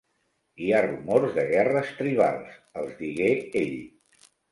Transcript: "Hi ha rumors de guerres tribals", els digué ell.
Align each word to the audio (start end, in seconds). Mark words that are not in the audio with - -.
"Hi 0.61 0.69
ha 0.69 0.79
rumors 0.85 1.35
de 1.35 1.43
guerres 1.51 1.91
tribals", 1.99 2.55
els 2.85 2.97
digué 3.03 3.29
ell. 3.61 3.77